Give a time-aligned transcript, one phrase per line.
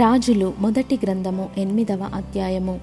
[0.00, 2.80] రాజులు మొదటి గ్రంథము ఎనిమిదవ అధ్యాయము.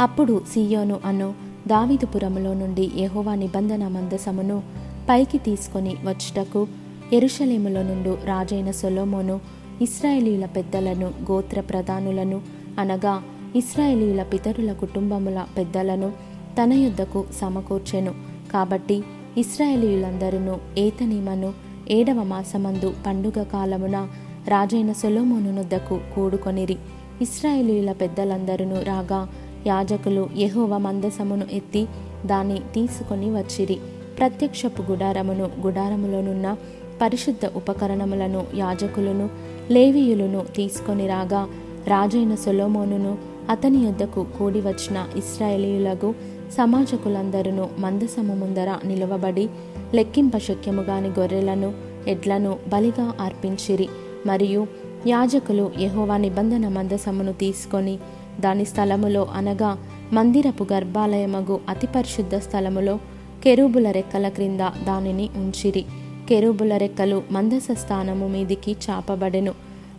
[0.00, 1.34] అప్పుడు సియోను అను
[1.66, 4.62] దావిదుపురములో నుండి యహోవా నిబంధన మందసమును
[5.08, 6.66] పైకి తీసుకొని వచ్చుటకు
[7.12, 9.40] ఎరుషలేములో నుండి రాజైన సొలోమోను
[9.82, 12.40] ఇస్రాయేలీల పెద్దలను గోత్ర ప్రధానులను
[12.78, 13.22] అనగా
[13.56, 16.12] ఇస్రాయేలీల పితరుల కుటుంబముల పెద్దలను
[16.62, 18.14] తన యుద్ధకు సమకూర్చెను.
[18.52, 19.02] కాబట్టి
[19.36, 21.52] ఇస్రాయేలీలందరూ ఏతనిమను
[21.90, 24.08] ఏడవ మాసమందు పండుగ కాలమున
[24.48, 26.76] రాజైన సొలోమోనునొద్దకు కూడుకొనిరి.
[27.22, 29.28] ఇస్రాయేలీల పెద్దలందరూ రాగా
[29.66, 31.86] యాజకులు యహోవ మందసమును ఎత్తి
[32.26, 33.78] దాన్ని తీసుకొని వచ్చిరి.
[34.18, 36.56] ప్రత్యక్షపు గుడారమును గుడారములోనున్న
[37.02, 39.30] పరిశుద్ధ ఉపకరణములను యాజకులను
[39.70, 41.48] లేవీయులను తీసుకొని రాగా
[41.86, 43.18] రాజైన సొలోమోనును
[43.50, 46.14] అతని యొద్దకు కూడి వచ్చిన ఇస్రాయేలీయులకు
[46.52, 49.48] సమాజకులందరూ మందసము ముందర నిలవబడి
[49.94, 51.72] లెక్కింప శక్యముగాని గొర్రెలను
[52.08, 53.88] ఎడ్లను బలిగా అర్పించిరి.
[54.26, 54.62] మరియు
[55.06, 57.94] యాజకులు యహోవా నిబంధన మందసమును తీసుకొని
[58.40, 59.70] దాని స్థలములో అనగా
[60.12, 62.94] మందిరపు గర్భాలయమగు అతి పరిశుద్ధ స్థలములో
[63.44, 65.84] కెరూబుల రెక్కల క్రింద దానిని ఉంచిరి.
[66.28, 69.52] కెరూబుల రెక్కలు మందస స్థానము మీదికి చాపబడెను.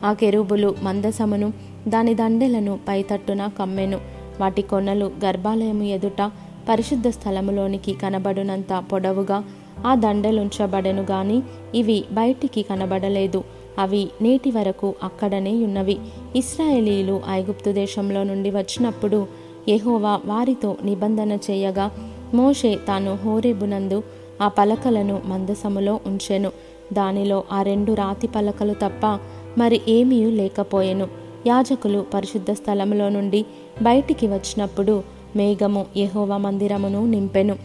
[0.04, 1.50] ఆ కెరూబులు మందసమును
[1.88, 4.00] దాని దండెలను పైతట్టున కమ్మెను.
[4.42, 6.22] వాటి కొనలు గర్భాలయము ఎదుట
[6.70, 9.38] పరిశుద్ధ స్థలములోనికి కనబడునంత పొడవుగా
[9.88, 11.38] ఆ దండలుంచబడెను గాని
[11.76, 13.40] ఇవి బయటికి కనబడలేదు.
[13.80, 15.98] అవి నేటి వరకు అక్కడనే ఉన్నవి.
[16.36, 19.28] ఇస్రాయేలీలు ఐగుప్తు దేశంలో నుండి వచ్చినప్పుడు
[19.70, 21.92] యెహోవా వారితో నిబంధన చేయగా
[22.34, 24.04] మోషే తాను హోరేబునందు
[24.42, 26.52] ఆ పలకలను మందసములో ఉంచెను.
[26.94, 29.20] దానిలో ఆ రెండు రాతి పలకలు తప్ప
[29.58, 31.08] మరి ఏమీ లేకపోయెను.
[31.48, 33.46] యాజకులు పరిశుద్ధ స్థలములో నుండి
[33.82, 35.04] బయటికి వచ్చినప్పుడు
[35.36, 37.56] మేఘము యహోవా మందిరమును నింపెను.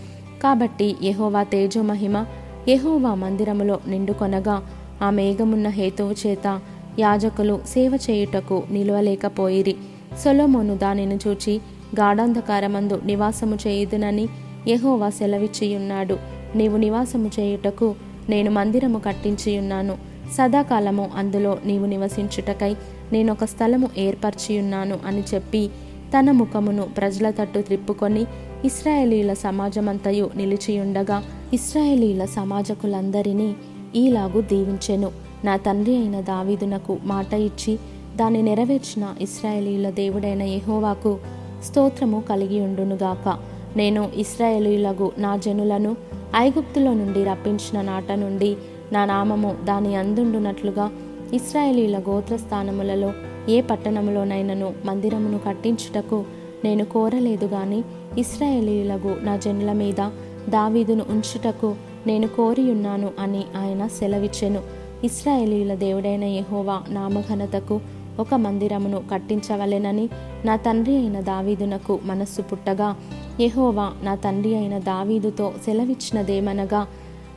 [0.42, 2.24] కాబట్టి యహోవా తేజమహిమ
[2.68, 4.62] యహోవా మందిరములో నిండుకొనగా
[5.02, 6.60] ఆ మేఘమున్న హేతువు చేత
[6.98, 9.76] యాజకులు సేవ చేయుటకు నిలువలేకపోయిరి.
[10.18, 11.60] సొలోమోను దానిని చూచి
[12.00, 14.28] గాఢాంధకారమందు నివాసము చేయుదునని
[14.68, 16.16] యహోవా సెలవిచ్చియున్నాడు.
[16.56, 17.94] నీవు నివాసము చేయుటకు
[18.28, 19.94] నేను మందిరము కట్టించియున్నాను.
[20.32, 22.76] సదాకాలము అందులో నీవు నివసించుటకై
[23.12, 25.70] నేనొక స్థలము ఏర్పరచియున్నాను అని చెప్పి
[26.18, 28.26] తన ముఖమును ప్రజల తట్టు త్రిప్పుకొని
[28.64, 33.54] ఇస్రాయేలీల సమాజమంతయు నిలిచియుండగా ఇస్రాయేలీల సమాజకులందరినీ
[33.96, 35.10] ఈలాగు దీవించెను.
[35.44, 37.78] నా తండ్రి అయిన దావీదునకు మాట ఇచ్చి
[38.16, 41.18] దాన్ని నెరవేర్చిన ఇస్రాయేలీల దేవుడైన యహోవాకు
[41.64, 43.38] స్తోత్రము కలిగి ఉండునుగాక
[43.76, 45.96] నేను ఇస్రాయేలీలకు నా జనులను
[46.36, 48.56] ఐగుప్తులో నుండి రప్పించిన నాట నుండి
[48.92, 50.90] నా నామము దాని అందుండునట్లుగా
[51.32, 53.12] ఇస్రాయేలీల గోత్రస్థానములలో
[53.48, 56.24] ఏ పట్టణములోనైనను మందిరమును కట్టించుటకు
[56.64, 57.84] నేను కోరలేదు గాని
[58.18, 60.00] ఇస్రాయేలీలకు నా జనుల మీద
[60.48, 64.60] దావీదును ఉంచుటకు నేను కోరియున్నాను అని ఆయన సెలవిచ్చెను.
[65.04, 67.80] ఇస్రాయేలీల దేవుడైన యహోవా నామఘనతకు
[68.18, 70.08] ఒక మందిరమును కట్టించవలెనని
[70.44, 72.96] నా తండ్రి అయిన దావీదునకు మనస్సు పుట్టగా
[73.40, 76.86] యహోవా నా తండ్రి అయిన దావీదుతో సెలవిచ్చినదేమనగా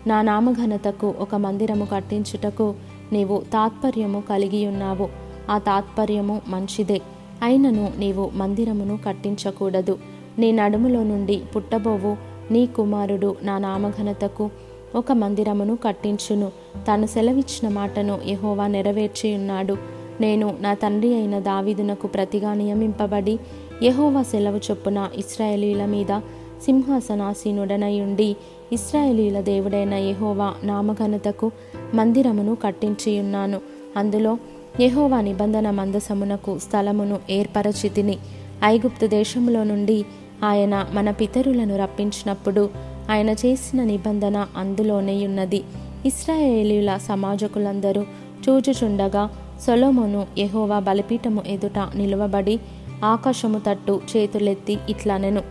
[0.07, 2.73] నా నామఘనతకు ఒక మందిరము కట్టించుటకు
[3.13, 5.09] నీవు తాత్పర్యము కలిగి ఉన్నావు
[5.49, 7.01] ఆ తాత్పర్యము మంచిదే.
[7.43, 9.97] అయినను నీవు మందిరమును కట్టించకూడదు.
[10.39, 12.17] నీ నడుములో నుండి పుట్టబోవు
[12.51, 14.49] నీ కుమారుడు నా నామఘనతకు
[14.95, 16.51] ఒక మందిరమును కట్టించును.
[16.87, 19.77] తాను సెలవిచ్చిన మాటను యహోవా నెరవేర్చి ఉన్నాడు
[20.21, 23.39] నేను నా తండ్రి అయిన దావీదునకు ప్రతిగా నియమింపబడి
[23.83, 26.19] యహోవా సెలవు చొప్పున ఇస్రాయేలీల మీద
[26.63, 28.35] సింహాసనాసీనుడనై ఉండి
[28.73, 31.51] ఇస్రాయేలీల దేవుడైన యహోవా నామఘనతకు
[31.93, 33.61] మందిరమును కట్టించియున్నాను.
[33.97, 34.37] అందులో
[34.79, 38.17] యహోవా నిబంధన మందసమునకు స్థలమును ఏర్పరచితిని.
[38.65, 40.05] ఐగుప్తు దేశంలో నుండి
[40.43, 42.69] ఆయన మన పితరులను రప్పించినప్పుడు
[43.11, 45.63] ఆయన చేసిన నిబంధన అందులోనే ఉన్నది.
[46.05, 48.01] ఇస్రాయేలీల సమాజకులందరూ
[48.49, 49.29] చూచుచుండగా
[49.61, 52.59] సొలోమోను యహోవా బలిపీఠము ఎదుట నిలువబడి
[53.03, 55.41] ఆకాశము తట్టు చేతులెత్తి ఇట్లనెను.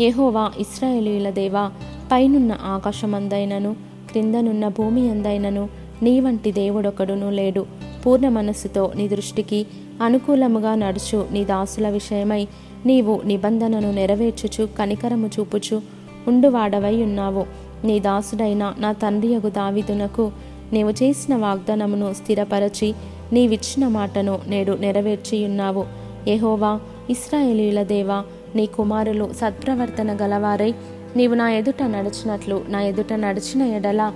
[0.00, 1.72] యహోవా ఇస్రాయేలీల దేవా
[2.12, 3.76] పైనున్న ఆకాశమందైనను
[4.10, 5.68] క్రిందనున్న భూమి అందైనను
[6.02, 7.66] నీ వంటి దేవుడొకడును లేడు.
[8.06, 9.66] పూర్ణ మనస్సుతో నీ దృష్టికి
[10.02, 12.48] అనుకూలముగా నడుచు నీ దాసుల విషయమై
[12.86, 15.82] నీవు నిబంధనను నెరవేర్చుచు కనికరము చూపుచు
[16.28, 17.46] ఉండువాడవై ఉన్నావు.
[17.84, 20.32] నీ దాసుడైన నా తండ్రియగు దావిదునకు
[20.72, 22.94] నీవు చేసిన వాగ్దానమును స్థిరపరచి
[23.32, 25.84] నీవిచ్చిన మాటను నేడు నెరవేర్చియున్నావు.
[26.28, 26.80] ఎహోవా
[27.10, 28.24] ఇస్రాయేలీల దేవా
[28.54, 30.74] నీ కుమారులు సత్ప్రవర్తన గలవారై
[31.16, 34.12] నీవు నా ఎదుట నడిచినట్లు నా ఎదుట నడిచిన ఎడల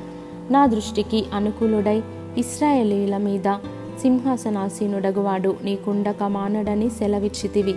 [0.50, 2.02] నా దృష్టికి అనుకూలుడై
[2.38, 3.48] ఇస్రాయేలీల మీద
[4.02, 7.74] సింహాసనాసీనుడగువాడు నీకుండక మానడని సెలవిచ్చితివి.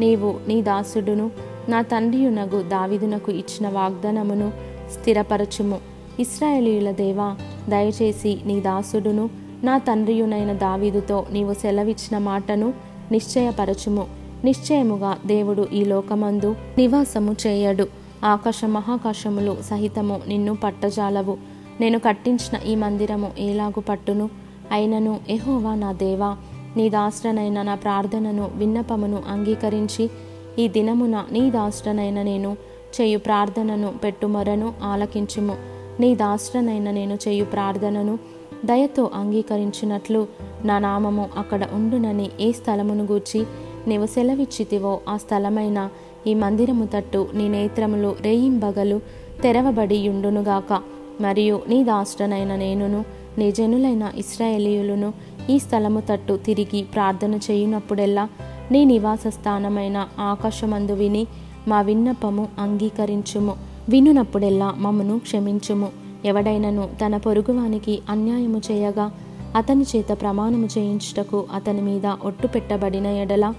[0.00, 1.30] నీవు నీ దాసుడును
[1.68, 4.52] నా తండ్రియునగు దావిదునకు ఇచ్చిన వాగ్దానమును
[4.92, 5.78] స్థిరపరచుము.
[6.20, 7.36] ఇస్రాయేలీల దేవా
[7.68, 9.30] దయచేసి నీ దాసుడును
[9.64, 12.72] నా తండ్రియునైన దావీదుతో నీవు సెలవిచ్చిన మాటను
[13.12, 14.06] నిశ్చయపరచుము.
[14.44, 17.86] నిశ్చయముగా దేవుడు ఈ లోకమందు నివాసము చేయడు.
[18.24, 21.36] ఆకాశ మహాకాశములు సహితము నిన్ను పట్టజాలవు.
[21.80, 24.30] నేను కట్టించిన ఈ మందిరము ఏలాగు పట్టును?
[24.72, 26.36] అయినను ఎహోవా నా దేవా
[26.76, 30.10] నీ దాష్టనైన నా ప్రార్థనను విన్నపమును అంగీకరించి
[30.58, 32.56] ఈ దినమున నీ దాష్టనైన నేను
[33.00, 35.56] చేయు ప్రార్థనను పెట్టుమొరను ఆలకించుము.
[36.00, 38.18] నీ దాష్టనైన నేను చేయు ప్రార్థనను
[38.64, 40.26] దయతో అంగీకరించినట్లు
[40.64, 43.46] నా నామము అక్కడ ఉండునని ఏ స్థలమును గూర్చి
[43.88, 45.90] నీవు సెలవిచ్చితివో ఆ స్థలమైన
[46.26, 49.00] ఈ మందిరము తట్టు నీ నేత్రములు రేయింబగలు
[49.42, 50.82] తెరవబడి యుండునుగాక
[51.20, 53.04] మరియు నీ దాష్టనైన నేనును
[53.38, 55.14] నీ జనులైన ఇస్రాయేలీయులను
[55.50, 58.28] ఈ స్థలము తట్టు తిరిగి ప్రార్థన చేయునప్పుడెల్లా
[58.70, 61.26] నీ నివాస స్థానమైన ఆకాశమందు విని
[61.68, 63.56] మా విన్నపము అంగీకరించుము.
[63.88, 65.88] వినునప్పుడెల్లా మమ్మను క్షమించుము.
[66.24, 69.10] ఎవడైనను తన పొరుగువానికి అన్యాయము చేయగా
[69.56, 73.54] అతని చేత ప్రమాణము చేయించుటకు అతని మీద ఒట్టు పెట్టబడిన ఎడల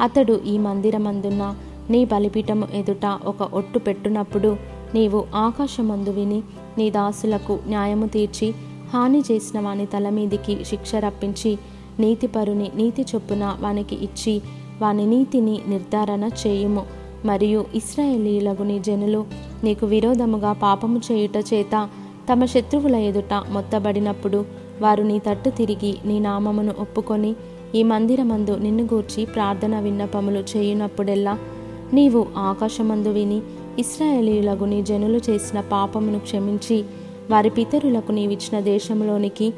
[0.00, 1.54] అతడు ఈ మందిరమందున్న
[1.90, 4.56] నీ బలిపీఠము ఎదుట ఒక ఒట్టు పెట్టునప్పుడు
[4.94, 6.42] నీవు ఆకాశమందు విని
[6.78, 8.54] నీ దాసులకు న్యాయము తీర్చి
[8.92, 11.58] హాని చేసిన వాని తల మీదికి శిక్ష రప్పించి
[12.00, 14.42] నీతిపరుని నీతి చొప్పున వానికి ఇచ్చి
[14.82, 16.82] వాని నీతిని నిర్ధారణ చేయుము.
[17.24, 19.26] మరియు ఇస్రాయేలీలకు నీ జనులు
[19.64, 21.88] నీకు విరోధముగా పాపము చేయుట చేత
[22.32, 24.44] తమ శత్రువుల ఎదుట మొత్తబడినప్పుడు
[24.80, 27.34] వారు నీ తట్టు తిరిగి నీ నామమును ఒప్పుకొని
[27.74, 31.38] ఈ మందిరమందు నిన్ను గూర్చి ప్రార్థన విన్నపములు చేయునప్పుడెల్లా
[31.94, 33.42] నీవు ఆకాశమందు విని
[33.78, 36.84] ఇస్రాయేలీలకు నీ జనులు చేసిన పాపమును క్షమించి
[37.30, 39.52] వారి పితరులకు నీవిచ్చిన దేశంలోనికి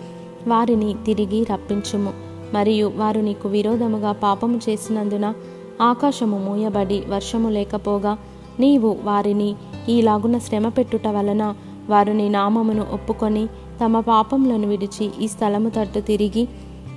[0.48, 2.12] వారిని తిరిగి రప్పించుము.
[2.54, 5.34] మరియు వారు నీకు విరోధముగా పాపము చేసినందున
[5.82, 8.18] ఆకాశము మూయబడి వర్షము లేకపోగా
[8.60, 9.54] నీవు వారిని
[9.88, 11.54] ఈలాగున శ్రమ పెట్టుట వలన
[11.88, 13.46] వారు నీ నామమును ఒప్పుకొని
[13.84, 16.48] తమ పాపములను విడిచి ఈ స్థలము తట్టు తిరిగి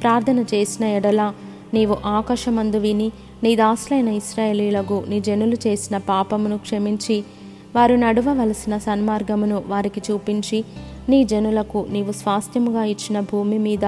[0.01, 1.33] ప్రార్థన చేసిన ఎడల
[1.73, 3.11] నీవు ఆకాశమందు విని
[3.43, 7.23] నీ దాసులైన ఇస్రాయేలీలకు నీ జనులు చేసిన పాపమును క్షమించి
[7.77, 10.63] వారు నడవవలసిన సన్మార్గమును వారికి చూపించి
[11.09, 13.85] నీ జనులకు నీవు స్వాస్థ్యముగా ఇచ్చిన భూమి మీద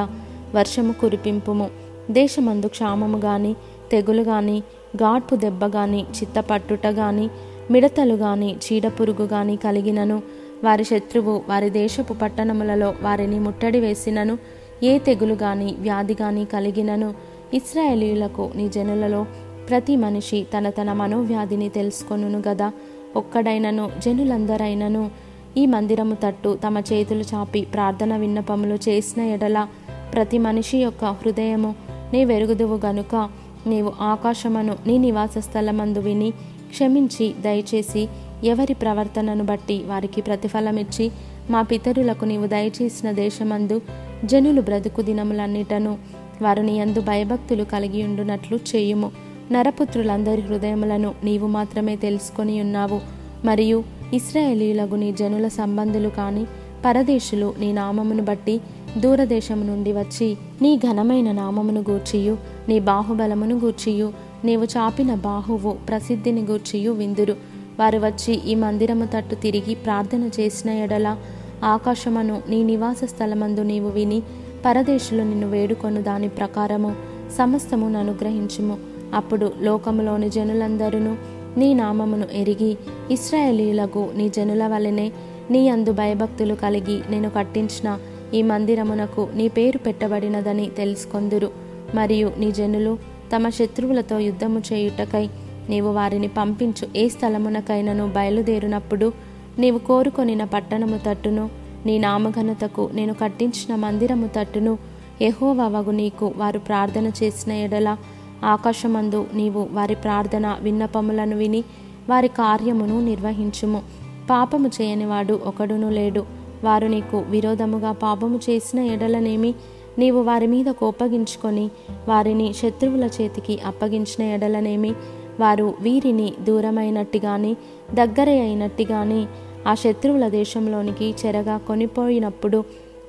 [0.56, 1.70] వర్షము కురిపింపుము.
[2.12, 3.56] దేశమందు క్షామము గాని
[3.92, 4.64] తెగులు గాని
[4.96, 7.30] గాడ్పు దెబ్బ గాని చిత్తపట్టుట గాని
[7.72, 10.22] మిడతలు గాని చీడపురుగు గాని కలిగినను.
[10.64, 14.38] వారి శత్రువు వారి దేశపు పట్టణములలో వారిని ముట్టడి వేసినను.
[14.84, 17.14] ఏ తెగులు గాని వ్యాధి గాని కలిగినను.
[17.54, 19.26] ఇస్రాయేలీలకు నీ జనులలో
[19.70, 22.72] ప్రతి మనిషి తన తన మనోవ్యాధిని తెలుసుకొనును గదా.
[23.16, 25.12] ఒక్కడైనను జనులందరైనను
[25.58, 29.68] ఈ మందిరము తట్టు తమ చేతులు చాపి ప్రార్థన విన్నపములు చేసిన ఎడల
[30.14, 31.76] ప్రతి మనిషి యొక్క హృదయము
[32.14, 33.30] నీ వెరుగుదువు గనుక
[33.68, 36.32] నీవు ఆకాశమును నీ నివాస స్థలమందు విని
[36.70, 38.08] క్షమించి దయచేసి
[38.44, 41.12] ఎవరి ప్రవర్తనను బట్టి వారికి ప్రతిఫలమిచ్చి
[41.50, 43.82] మా పితరులకు నీవు దయచేసిన దేశమందు
[44.26, 45.98] జనులు బ్రతుకు దినములన్నిటను
[46.42, 49.12] వారు నీ యందు భయభక్తులు కలిగి ఉండునట్లు చేయుము.
[49.52, 53.02] నరపుత్రులందరి హృదయములను నీవు మాత్రమే తెలుసుకొని ఉన్నావు.
[53.46, 56.46] మరియు ఇస్రాయేలీలకు నీ జనుల సంబంధులు కాని
[56.86, 58.62] పరదేశులు నీ నామమును బట్టి
[58.98, 62.38] దూరదేశము నుండి వచ్చి నీ ఘనమైన నామమును గూర్చియు
[62.70, 64.14] నీ బాహుబలమును గూర్చియు
[64.46, 67.36] నీవు చాపిన బాహువు ప్రసిద్ధిని గూర్చియు విందురు.
[67.80, 71.18] వారు వచ్చి ఈ మందిరము తట్టు తిరిగి ప్రార్థన చేసిన ఎడల
[71.64, 74.24] ఆకాశమును నీ నివాస స్థలమందు నీవు విని
[74.66, 76.96] పరదేశులు నిన్ను వేడుకొను దాని ప్రకారము
[77.38, 78.99] సమస్తమును అనుగ్రహించుము.
[79.14, 81.16] అప్పుడు లోకములోని జనులందరూ
[81.58, 82.78] నీ నామమును ఎరిగి
[83.12, 85.12] ఇస్రాయేలీలకు నీ జనుల వలనే
[85.52, 88.00] నీ అందు భయభక్తులు కలిగి నేను కట్టించిన
[88.34, 91.52] ఈ మందిరమునకు నీ పేరు పెట్టబడినదని తెలుసుకొందురు.
[91.96, 92.98] మరియు నీ జనులు
[93.36, 95.30] తమ శత్రువులతో యుద్ధము చేయుటకై
[95.70, 99.14] నీవు వారిని పంపించు ఏ స్థలమునకైనను బయలుదేరినప్పుడు
[99.60, 101.50] నీవు కోరుకొనిన పట్టణము తట్టును
[101.86, 104.78] నీ నామఘనతకు నేను కట్టించిన మందిరము తట్టును
[105.22, 107.98] ఎహోవగు నీకు వారు ప్రార్థన చేసిన ఎడల
[108.46, 111.64] ఆకాశమందు నీవు వారి ప్రార్థన విన్నపములను విని
[112.10, 113.82] వారి కార్యమును నిర్వహించుము.
[114.30, 116.26] పాపము చేయనివాడు ఒకడును లేడు.
[116.64, 119.54] వారు నీకు విరోధముగా పాపము చేసిన ఎడలనేమి
[119.98, 121.70] నీవు వారి మీద కోపగించుకొని
[122.08, 124.94] వారిని శత్రువుల చేతికి అప్పగించిన ఎడలనేమి
[125.40, 127.56] వారు వీరిని దూరమైనట్టుగాని
[127.94, 129.26] దగ్గర అయినట్టుగాని
[129.68, 132.64] ఆ శత్రువుల దేశంలోనికి చెరగా కొనిపోయినప్పుడు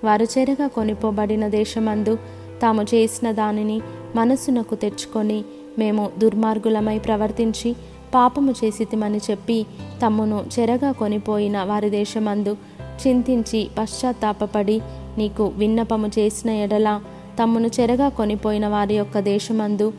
[0.05, 2.19] వారు చెరగా కొనిపోబడిన దేశమందు
[2.63, 3.81] తాము చేసిన దానిని
[4.17, 5.45] మనస్సునకు తెచ్చుకొని
[5.79, 7.77] మేము దుర్మార్గులమై ప్రవర్తించి
[8.15, 9.67] పాపము చేసితిమని చెప్పి
[10.03, 12.57] తమ్మును చెరగా కొనిపోయిన వారి దేశమందు
[13.07, 14.81] చింతించి పశ్చాత్తాపడి
[15.19, 17.01] నీకు విన్నపము చేసిన ఎడల
[17.39, 19.93] తమ్మును చెరగా కొనిపోయిన వారి యొక్క దేశమందు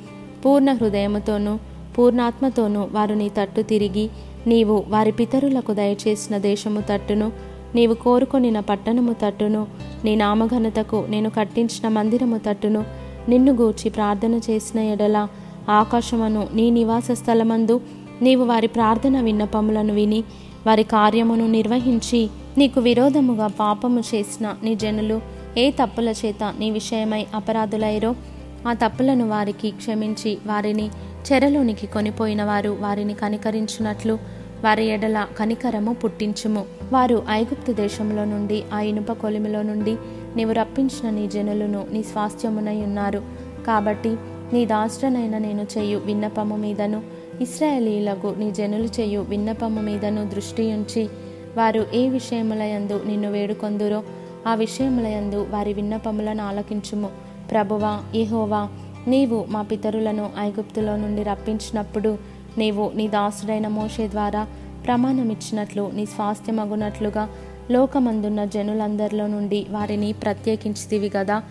[0.46, 1.60] పూర్ణ హృదయముతోనూ
[1.98, 4.10] పూర్ణాత్మతోనూ వారు నీ తట్టు తిరిగి
[4.48, 7.32] నీవు వారి పితరులకు దయచేసిన దేశము తట్టును
[7.76, 9.68] నీవు కోరుకొనిన పట్టణము తట్టును
[10.04, 15.28] నీ నామఘనతకు నేను కట్టించిన మందిరము తట్టును నిన్ను గూర్చి ప్రార్థన చేసిన ఎడల
[15.70, 17.82] ఆకాశమును నీ నివాస స్థలమందు
[18.22, 20.24] నీవు వారి ప్రార్థన విన్నపములను విని
[20.68, 25.22] వారి కార్యమును నిర్వహించి నీకు విరోధముగా పాపము చేసిన నీ జనులు
[25.58, 28.16] ఏ తప్పుల చేత నీ విషయమై అపరాధులైరో
[28.68, 30.90] ఆ తప్పులను వారికి క్షమించి వారిని
[31.32, 34.14] చెరలోనికి కొనిపోయిన వారు వారిని కనికరించినట్లు
[34.64, 36.66] వారి ఎడల కనికరము పుట్టించుము.
[36.94, 39.98] వారు ఐగుప్తు దేశంలో నుండి ఆ ఇనుప కొలిమిలో నుండి
[40.36, 43.24] నీవు రప్పించిన నీ జనులను నీ స్వాస్థ్యమునై ఉన్నారు.
[43.68, 44.18] కాబట్టి
[44.54, 47.02] నీ దాష్టనైన నేను చేయు విన్నపము మీదను
[47.42, 51.10] ఇస్రాయేలీలకు నీ జనులు చేయు విన్నపము మీదను దృష్టి ఉంచి
[51.58, 54.04] వారు ఏ విషయములయందు నిన్ను వేడుకొందురో
[54.48, 57.10] ఆ విషయములయందు వారి విన్నపములను ఆలకించుము.
[57.52, 58.70] ప్రభువా ఇహోవా
[59.08, 62.18] నీవు మా పితరులను ఐగుప్తులో నుండి రప్పించినప్పుడు
[62.58, 64.48] నీవు నీ దాసుడైన మోషే ద్వారా
[64.86, 67.30] ప్రమాణమిచ్చినట్లు నీ స్వాస్థ్యమగునట్లుగా
[67.72, 71.44] లోకమందున్న జనులందరిలో నుండి వారిని ప్రత్యేకించితివి కదా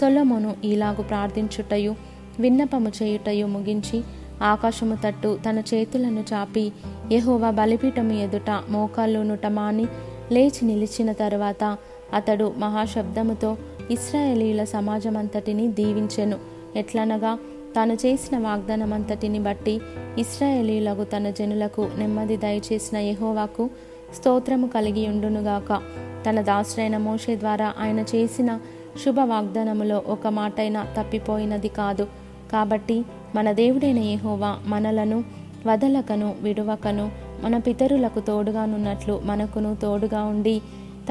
[0.00, 1.94] సొలమును ఈలాగు ప్రార్థించుటయు
[2.40, 4.02] విన్నపము చేయుటయు ముగించి
[4.42, 6.72] ఆకాశము తట్టు తన చేతులను చాపి
[7.12, 9.86] యహోవా బలిపీఠము ఎదుట మోకాళ్ళునుట మాని
[10.32, 11.76] లేచి నిలిచిన తరువాత
[12.14, 13.56] అతడు మహాశబ్దముతో
[13.90, 16.36] ఇస్రాయేలీల సమాజమంతటిని దీవించెను.
[16.76, 17.38] ఎట్లనగా
[17.76, 19.80] తాను చేసిన వాగ్దానమంతటిని బట్టి
[20.18, 23.70] ఇస్రాయేలీలకు తన జనులకు నెమ్మది దయచేసిన యహోవాకు
[24.16, 25.82] స్తోత్రము కలిగి ఉండునుగాక.
[26.28, 28.58] తన దాసుడైన మోషే ద్వారా ఆయన చేసిన
[29.04, 32.06] శుభ వాగ్దానములో ఒక మాటైనా తప్పిపోయినది కాదు.
[32.52, 35.24] కాబట్టి మన దేవుడైన యహోవా మనలను
[35.66, 37.10] వదలకను విడువకను
[37.42, 40.60] మన పితరులకు తోడుగానున్నట్లు మనకును తోడుగా ఉండి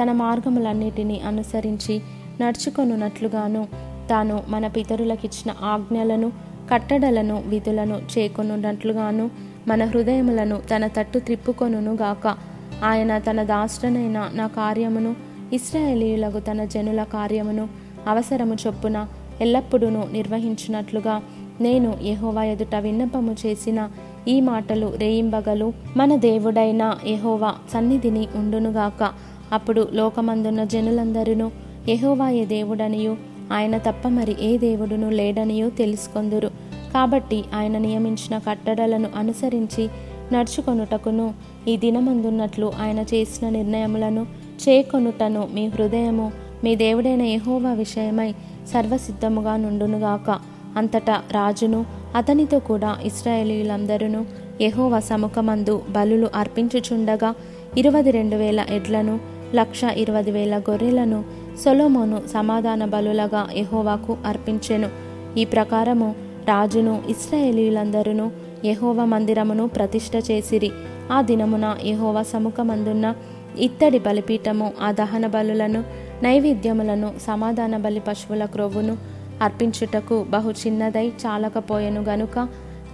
[0.02, 2.02] తన మార్గములన్నిటినీ అనుసరించి
[2.42, 3.68] నడుచుకొనున్నట్లుగాను
[4.10, 6.32] తాను మన పితరులకిచ్చిన ఆజ్ఞలను
[6.72, 9.32] కట్టడలను విధులను చేకొనున్నట్లుగాను
[9.68, 12.53] మన హృదయములను తన తట్టు త్రిప్పుకొనుగాక గాక
[12.84, 15.16] ఆయన తన దాష్టనైన నా కార్యమును
[15.54, 17.68] ఇస్రాయేలీయులకు తన జనుల కార్యమును
[18.08, 19.08] అవసరము చొప్పున
[19.42, 21.22] ఎల్లప్పుడూ నిర్వహించినట్లుగా
[21.62, 23.90] నేను యహోవా ఎదుట విన్నపము చేసిన
[24.28, 25.74] ఈ మాటలు రేయింబగలు.
[25.98, 29.12] మన దేవుడైన యహోవా సన్నిధిని ఉండునుగాక.
[29.52, 31.52] అప్పుడు లోకమందున్న జనులందరూ
[31.90, 33.18] యహోవాయే దేవుడనియు
[33.54, 36.48] ఆయన తప్ప మరి ఏ దేవుడును లేడనియో తెలుసుకొందురు.
[36.94, 39.90] కాబట్టి ఆయన నియమించిన కట్టడలను అనుసరించి
[40.34, 41.28] నడుచుకొనుటకును
[41.68, 44.24] ఈ దినమందున్నట్లు ఆయన చేసిన నిర్ణయములను
[44.64, 46.28] చేకొనుటను మీ హృదయము
[46.64, 48.32] మీ దేవుడైన యహోవా విషయమై
[48.68, 50.30] సర్వసిద్ధముగా నుండునుగాక.
[50.78, 51.86] అంతటా రాజును
[52.16, 54.22] అతనితో కూడా ఇస్రాయేలీలందరూ
[54.62, 57.30] యహోవ సముఖమందు బలులు అర్పించుచుండగా
[57.78, 59.16] ఇరవై రెండు వేల ఎడ్లను
[59.56, 61.20] లక్ష ఇరవై వేల గొర్రెలను
[61.66, 64.90] సొలోమోను సమాధాన బలులగా యహోవాకు అర్పించెను.
[65.38, 66.10] ఈ ప్రకారము
[66.48, 68.26] రాజును ఇస్రాయేలీలందరూ
[68.66, 70.72] యహోవ మందిరమును ప్రతిష్ట చేసిరి.
[71.12, 73.16] ఆ దినమున యహోవ సముఖమందున్న
[73.60, 75.84] ఇత్తడి బలిపీఠము ఆ దహన బలులను
[76.24, 78.98] నైవేద్యములను సమాధాన బలి పశువుల క్రొవ్వును
[79.42, 82.40] అర్పించుటకు బహు చిన్నదై చాలకపోయెను గనుక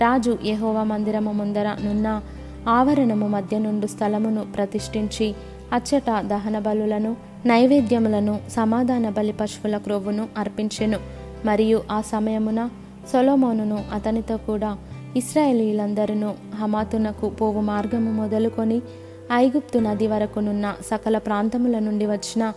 [0.02, 2.22] రాజు యహోవ మందిరము ముందర నున్న
[2.70, 5.36] ఆవరణము మధ్య నుండు స్థలమును ప్రతిష్ఠించి
[5.74, 11.00] అచ్చట దహన బలులను నైవేద్యములను సమాధాన బలి పశువుల క్రొవ్వును అర్పించెను.
[11.46, 12.70] మరియు ఆ సమయమున
[13.14, 14.78] సొలోమోనును అతనితో కూడా
[15.16, 18.82] ఇస్రాయేలీలందరూ హమాతునకు పోవు మార్గము మొదలుకొని
[19.34, 22.54] ఐగుప్తు నది వరకునున్న సకల ప్రాంతముల నుండి వచ్చిన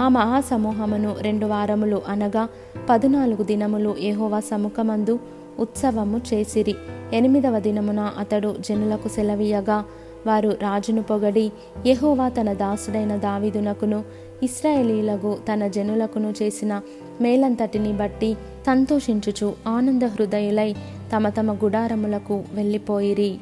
[0.00, 2.48] ఆ మహాసమూహమును రెండు వారములు అనగా
[2.88, 5.18] పదునాలుగు దినములు ఏహోవా సముఖమందు
[5.58, 6.74] ఉత్సవము చేసిరి.
[7.12, 9.84] ఎనిమిదవ దినమున అతడు జనులకు సెలవీయగా
[10.26, 11.52] వారు రాజును పొగడి
[11.86, 14.04] యహోవా తన దాసుడైన దావిదునకును
[14.42, 16.82] ఇస్రాయేలీలకు తన జనులకును చేసిన
[17.20, 20.74] మేలంతటిని బట్టి సంతోషించుచు ఆనంద హృదయులై
[21.12, 23.38] తమ తమ గుడారములకు వెళ్ళిపోయిరి.